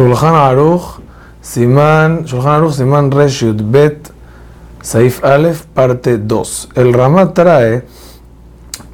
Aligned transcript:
Shulchan 0.00 0.34
Aruch, 0.34 0.98
Siman, 1.42 2.24
Shulchan 2.24 2.56
Aruch, 2.56 2.72
Siman 2.72 3.10
Resh 3.10 3.44
Bet, 3.70 4.10
Saif 4.80 5.22
Aleph, 5.22 5.66
parte 5.74 6.16
2. 6.16 6.70
El 6.74 6.94
Ramat 6.94 7.34
trae 7.34 7.84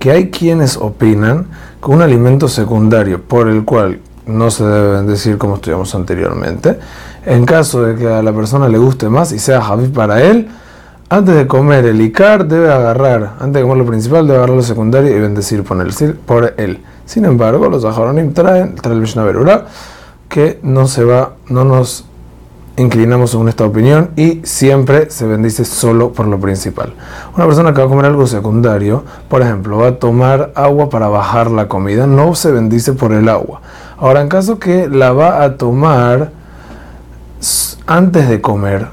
que 0.00 0.10
hay 0.10 0.30
quienes 0.30 0.76
opinan 0.76 1.46
que 1.80 1.90
un 1.92 2.02
alimento 2.02 2.48
secundario 2.48 3.22
por 3.22 3.46
el 3.46 3.64
cual 3.64 4.00
no 4.26 4.50
se 4.50 4.64
debe 4.64 5.02
decir 5.02 5.38
como 5.38 5.54
estudiamos 5.54 5.94
anteriormente, 5.94 6.76
en 7.24 7.46
caso 7.46 7.84
de 7.84 7.94
que 7.94 8.08
a 8.08 8.20
la 8.20 8.32
persona 8.32 8.68
le 8.68 8.78
guste 8.78 9.08
más 9.08 9.30
y 9.30 9.38
sea 9.38 9.62
Javi 9.62 9.86
para 9.86 10.20
él, 10.20 10.48
antes 11.08 11.36
de 11.36 11.46
comer 11.46 11.86
el 11.86 12.00
Icar 12.00 12.48
debe 12.48 12.72
agarrar, 12.72 13.34
antes 13.38 13.54
de 13.54 13.62
comer 13.62 13.76
lo 13.76 13.86
principal, 13.86 14.26
debe 14.26 14.38
agarrar 14.38 14.56
lo 14.56 14.62
secundario 14.64 15.16
y 15.16 15.20
bendecir 15.20 15.62
por 15.62 16.54
él. 16.56 16.82
Sin 17.04 17.24
embargo, 17.24 17.68
los 17.68 17.84
Ajaronim 17.84 18.32
traen, 18.32 18.74
trae 18.74 18.94
el 18.94 19.00
Mishnah 19.02 19.22
que 20.28 20.58
no 20.62 20.86
se 20.86 21.04
va, 21.04 21.34
no 21.48 21.64
nos 21.64 22.04
inclinamos 22.76 23.30
según 23.30 23.48
esta 23.48 23.64
opinión 23.64 24.10
y 24.16 24.40
siempre 24.44 25.10
se 25.10 25.26
bendice 25.26 25.64
solo 25.64 26.12
por 26.12 26.26
lo 26.26 26.38
principal. 26.38 26.92
Una 27.34 27.46
persona 27.46 27.72
que 27.72 27.80
va 27.80 27.86
a 27.86 27.88
comer 27.88 28.06
algo 28.06 28.26
secundario, 28.26 29.04
por 29.28 29.42
ejemplo, 29.42 29.78
va 29.78 29.88
a 29.88 29.94
tomar 29.96 30.52
agua 30.54 30.90
para 30.90 31.08
bajar 31.08 31.50
la 31.50 31.68
comida, 31.68 32.06
no 32.06 32.34
se 32.34 32.50
bendice 32.52 32.92
por 32.92 33.12
el 33.12 33.28
agua. 33.28 33.60
Ahora, 33.98 34.20
en 34.20 34.28
caso 34.28 34.58
que 34.58 34.88
la 34.88 35.12
va 35.12 35.42
a 35.42 35.56
tomar 35.56 36.32
antes 37.86 38.28
de 38.28 38.40
comer 38.40 38.88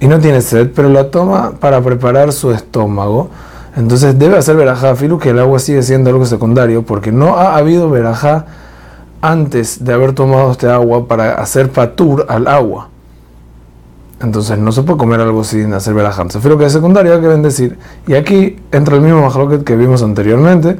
y 0.00 0.06
no 0.06 0.18
tiene 0.18 0.42
sed, 0.42 0.70
pero 0.74 0.88
la 0.88 1.10
toma 1.10 1.52
para 1.52 1.80
preparar 1.80 2.32
su 2.32 2.50
estómago, 2.50 3.30
entonces 3.74 4.18
debe 4.18 4.36
hacer 4.36 4.56
verajá, 4.56 4.94
filu 4.96 5.18
que 5.18 5.30
el 5.30 5.38
agua 5.38 5.58
sigue 5.58 5.82
siendo 5.82 6.10
algo 6.10 6.26
secundario, 6.26 6.82
porque 6.82 7.10
no 7.10 7.38
ha 7.38 7.56
habido 7.56 7.88
verajá 7.88 8.44
antes 9.22 9.84
de 9.84 9.92
haber 9.92 10.12
tomado 10.12 10.50
este 10.50 10.68
agua 10.68 11.06
para 11.06 11.34
hacer 11.34 11.70
patur 11.70 12.26
al 12.28 12.48
agua. 12.48 12.88
Entonces 14.20 14.58
no 14.58 14.70
se 14.72 14.82
puede 14.82 14.98
comer 14.98 15.20
algo 15.20 15.42
sin 15.42 15.72
hacer 15.72 15.94
verajá. 15.94 16.28
Se 16.28 16.48
lo 16.48 16.58
que 16.58 16.66
es 16.66 16.72
secundario 16.72 17.14
hay 17.14 17.20
que 17.20 17.28
bendecir. 17.28 17.78
Y 18.06 18.14
aquí 18.14 18.56
entra 18.70 18.96
el 18.96 19.00
mismo 19.00 19.22
majloquet 19.22 19.64
que 19.64 19.76
vimos 19.76 20.02
anteriormente. 20.02 20.76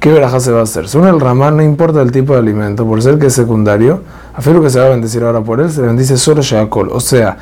¿Qué 0.00 0.10
verajá 0.10 0.40
se 0.40 0.50
va 0.50 0.60
a 0.60 0.62
hacer? 0.64 0.88
Según 0.88 1.06
el 1.06 1.20
ramán, 1.20 1.56
no 1.56 1.62
importa 1.62 2.02
el 2.02 2.10
tipo 2.10 2.32
de 2.32 2.40
alimento, 2.40 2.84
por 2.84 3.00
ser 3.00 3.18
que 3.18 3.26
es 3.26 3.34
secundario, 3.34 4.02
afirmo 4.34 4.60
que 4.60 4.68
se 4.68 4.80
va 4.80 4.86
a 4.86 4.88
bendecir 4.88 5.22
ahora 5.22 5.42
por 5.42 5.60
él, 5.60 5.70
se 5.70 5.80
bendice 5.80 6.16
solo 6.16 6.42
Shakol. 6.42 6.88
O 6.90 6.98
sea, 6.98 7.36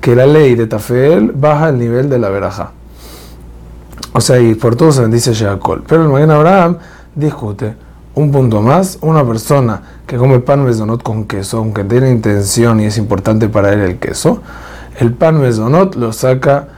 que 0.00 0.16
la 0.16 0.24
ley 0.24 0.54
de 0.54 0.66
Tafel 0.66 1.32
baja 1.32 1.68
el 1.68 1.78
nivel 1.78 2.08
de 2.08 2.18
la 2.18 2.30
verajá. 2.30 2.70
O 4.14 4.20
sea, 4.20 4.40
y 4.40 4.54
por 4.54 4.76
todo 4.76 4.92
se 4.92 5.02
bendice 5.02 5.34
Shakol. 5.34 5.84
Pero 5.86 6.04
el 6.04 6.08
Maguen 6.08 6.30
Abraham 6.30 6.78
discute 7.14 7.85
un 8.16 8.32
punto 8.32 8.62
más, 8.62 8.98
una 9.02 9.24
persona 9.24 9.82
que 10.06 10.16
come 10.16 10.40
pan 10.40 10.64
mesonot 10.64 11.02
con 11.02 11.26
queso, 11.26 11.58
aunque 11.58 11.84
tiene 11.84 12.10
intención 12.10 12.80
y 12.80 12.86
es 12.86 12.96
importante 12.96 13.48
para 13.48 13.72
él 13.74 13.80
el 13.80 13.98
queso, 13.98 14.42
el 14.98 15.12
pan 15.12 15.38
mesonot 15.38 15.94
lo 15.96 16.12
saca 16.14 16.68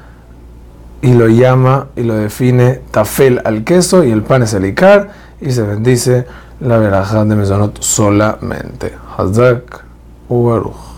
y 1.00 1.12
lo 1.12 1.28
llama 1.28 1.86
y 1.94 2.02
lo 2.02 2.14
define 2.14 2.80
tafel 2.90 3.40
al 3.44 3.62
queso 3.62 4.02
y 4.02 4.10
el 4.10 4.22
pan 4.22 4.42
es 4.42 4.52
el 4.52 4.66
icar 4.66 5.10
y 5.40 5.52
se 5.52 5.62
bendice 5.62 6.26
la 6.58 6.78
verajá 6.78 7.24
de 7.24 7.36
mesonot 7.36 7.80
solamente. 7.80 8.92
Hazak 9.16 9.84
Ubaruch. 10.28 10.97